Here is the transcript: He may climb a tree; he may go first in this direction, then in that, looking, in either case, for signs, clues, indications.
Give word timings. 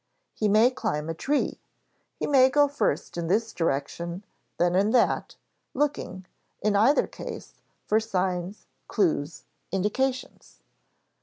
He 0.33 0.47
may 0.47 0.71
climb 0.71 1.09
a 1.09 1.13
tree; 1.13 1.59
he 2.17 2.25
may 2.25 2.49
go 2.49 2.67
first 2.67 3.17
in 3.17 3.27
this 3.27 3.53
direction, 3.53 4.23
then 4.57 4.73
in 4.73 4.89
that, 4.93 5.35
looking, 5.75 6.25
in 6.59 6.75
either 6.75 7.05
case, 7.05 7.61
for 7.85 7.99
signs, 7.99 8.65
clues, 8.87 9.43
indications. 9.71 10.59